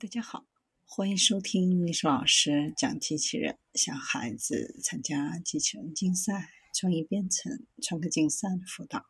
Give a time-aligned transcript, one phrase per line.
[0.00, 0.46] 大家好，
[0.86, 9.04] 欢迎收听历史老师讲机器人，小孩子参加机器人竞赛、创意编程、创客竞赛的辅导，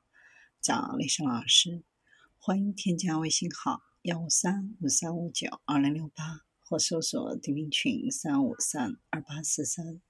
[0.61, 1.85] 找历史老师。
[2.39, 10.01] 欢迎添加微信号幺五三五三五九二零六八，或搜索钉钉群三五三二八四三。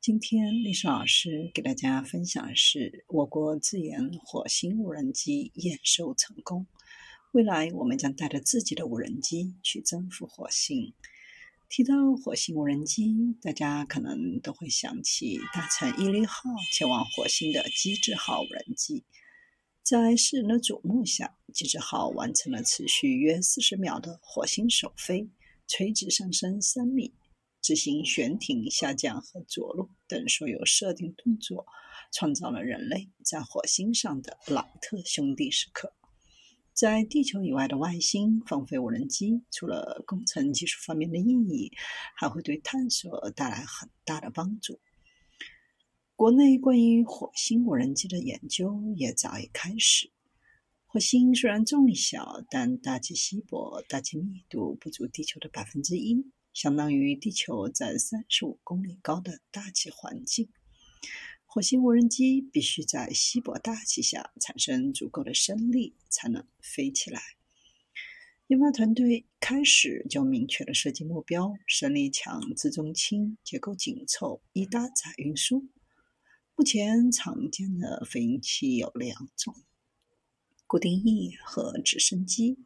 [0.00, 6.68] 今天历史老师给大家分享的是我国自研火星无人机验收成功。
[7.32, 10.92] 未来我们将带着自己的无人机去征服火星。
[11.66, 16.42] 提到火星无人机，大家可能都会想起搭乘毅力号
[16.74, 19.06] 前往火星的机智号无人机。
[19.82, 25.30] 在世人的瞩目下，机智号完成了持续约四十秒的火星首飞，
[25.66, 27.14] 垂直上升三米，
[27.62, 31.64] 执行悬停、下降和着陆等所有设定动作，
[32.12, 35.94] 创造了人类在火星上的朗特兄弟时刻。
[36.74, 41.70] 在地球以外的外星放飞无人机，除了工程技术方面的意义，
[42.16, 44.80] 还会对探索带来很大的帮助。
[46.16, 50.10] 国内关于火星无人机的研究也早已开始。
[50.86, 60.48] 火星虽然重力小，但大气稀薄，大气密度不足地球的百分之一，相当于地球在三十五公里高的大气环境。
[61.54, 67.20] 火星无人机必须在稀薄大气下产生足够的升力，才能飞起来。
[68.46, 75.68] 研发团队开始就明确了设计目标：升力强、自重轻、结构紧凑，易搭载运输。
[76.56, 79.54] 目前常见的飞行器有两种：
[80.66, 82.60] 固定翼和直升机。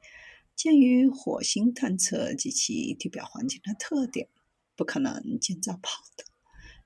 [0.55, 4.29] 鉴于火星探测及其地表环境的特点，
[4.77, 6.25] 不可能建造跑的。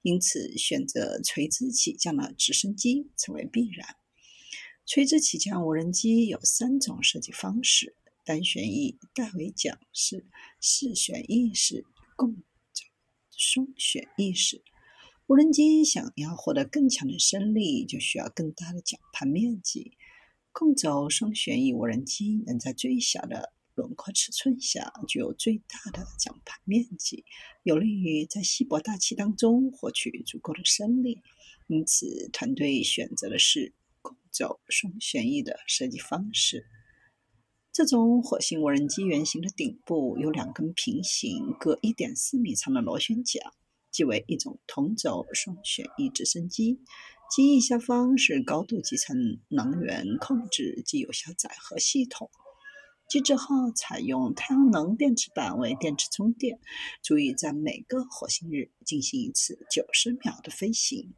[0.03, 3.97] 因此，选择垂直起降的直升机成为必然。
[4.87, 10.27] 垂直起降无人机有三种设计方式：单旋翼、带尾桨式、
[10.61, 11.84] 四旋翼式、
[12.17, 12.84] 共轴
[13.37, 14.62] 双旋翼式。
[15.27, 19.93] 无人机想要获得更强的升力，就需要更大的桨盘面积。
[20.50, 27.24] 共轴双旋翼无人机能在最小的轮廓尺寸下具有最大的桨盘面积，
[27.62, 31.22] 有利于在稀薄大气当中获取足够的升力。
[31.66, 36.66] 因此，团队选择的是共轴双旋翼的设计方式。
[37.72, 43.41] 这种火星无人机原型的顶部有两根平行、各1.4米长的螺旋桨，
[43.91, 46.80] 即为一种同轴双旋翼直升机。
[47.30, 52.28] 机翼下方是高度集成能源控制及有效载荷系统。
[53.10, 56.60] 机智号采用太阳能电池板为电池充电，
[57.03, 61.12] 足以在每个火星日进行一次九十秒的飞行。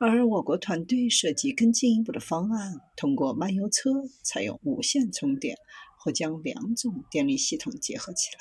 [0.00, 3.90] 而我国团队设计更进一步的方案，通过漫游车
[4.22, 5.58] 采用无线充电，
[5.98, 8.38] 或将两种电力系统结合起来。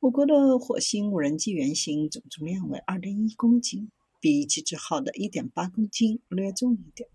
[0.00, 7.08] 我国的火星无人机原型总重量为二点一公斤，比机智号的一点八公斤略重一点。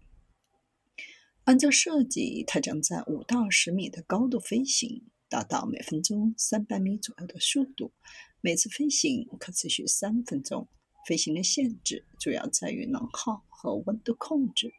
[1.49, 7.91] 按照设计，它将在五到十米的高度飞行，达到每分钟三百米左右的速度。
[8.39, 10.69] 每次飞行可持续三分钟。
[11.07, 14.71] 飞行的限制主要在于能耗和温度控制，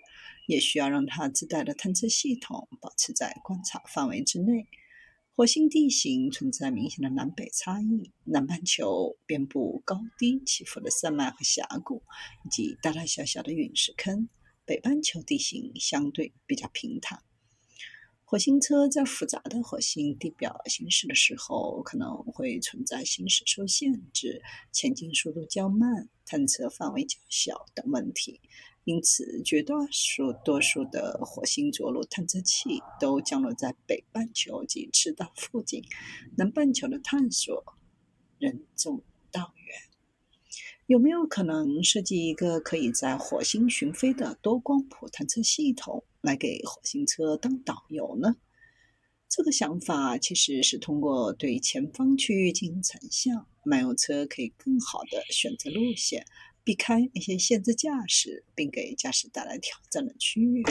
[0.47, 4.69] 也需要让它自带的探测系统保持在观察范围之内。
[5.35, 12.05] 火星地形存在明显的南北差异，南半球遍布高低起伏的山脉和峡谷，
[12.47, 14.29] 以及大大小小的陨石坑。
[14.71, 17.25] 北半球地形相对比较平坦。
[18.25, 28.41] 火星车在复杂的火星地表行驶的时候，可能会存在行驶受限制、前进速度较慢、探测范围较小等问题。
[28.85, 29.75] 因此，绝大
[30.45, 35.83] 多数的火星着陆探测器都降落在北半球及赤道附近，
[36.37, 37.77] 南半球的探索
[38.39, 39.90] 任重道远。
[40.91, 48.35] 有没有可能设计一个可以在火星巡飞的多光谱探测系统，来给火星车当导游呢？
[49.29, 56.27] 这个想法其实是通过对前方区域进行成像，漫游车可以更好的选择路线，
[56.65, 60.65] 避开那些限制驾驶并给驾驶带来挑战的区域。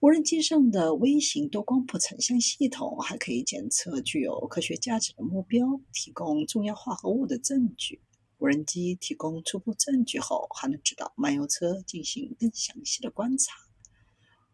[0.00, 8.00] 无人机上的微型多光谱成像系统还可以检测具有科学价值的目标，提供重要化合物的证据。
[8.42, 13.54] 无人机提供初步证据后，还能指导漫游车进行更详细的观察。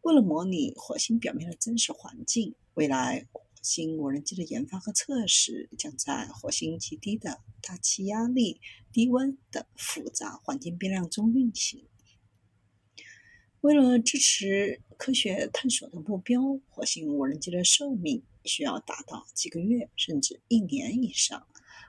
[0.02, 8.60] 为了模拟火星表面的真实环境，未来火星无人机的研发和测试将在火星极低的大气压力、
[8.92, 11.86] 低温等复杂环境变量中运行。
[13.62, 21.46] 为了支持科学探索的目标，火星无人机的寿命需要达到几个月甚至一年以上。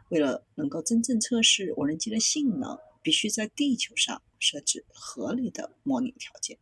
[0.10, 6.58] 为了能够真正测试无人机的性能，必须在地球上设置合理的模拟条件。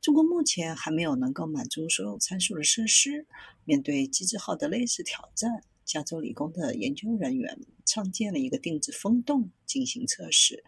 [0.00, 3.26] 中国目前还没有能够满足所有参数的设施。
[3.64, 10.62] 面对机智号的类似挑战，加州理工的研究人员创建了一个定制风洞进行测试。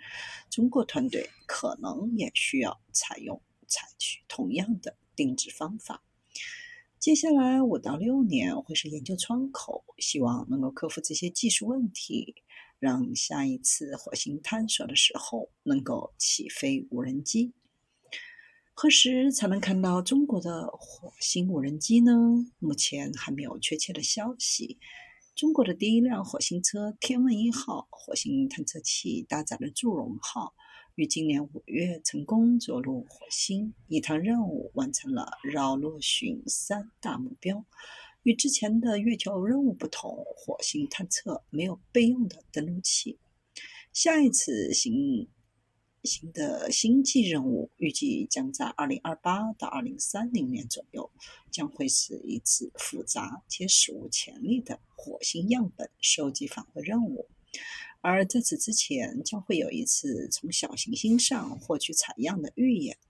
[0.50, 6.02] 中国团队可能也需要采用采取同样的定制方法。
[7.00, 12.34] 接下来五到六年会是研究窗口，希望能够克服这些技术问题，
[12.80, 17.52] 让下一次火星探索的时候能够起飞无人机。
[18.74, 22.12] 何时才能看到中国的火星无人机呢？
[22.58, 24.78] 目前还没有确切的消息。
[25.36, 30.52] 中国的第一辆火星车“天问一号”火星探测器搭载了“祝融号”，
[30.98, 33.72] 于今年五月成功着陆火星。
[33.86, 37.64] 一趟任务完成了绕落巡三大目标。
[38.24, 43.16] 与之前的月球任务不同，火星探测没有备用的登陆器。
[43.92, 45.28] 下一次行。
[46.04, 51.10] 行的星际任务预计将在二零二八到二零三零年左右，
[51.50, 57.28] 将会是一次复杂且史无前例的火星样本收集返回任务。
[58.00, 62.98] 而在此之前，将会有一次从小行星上获取采样的预演。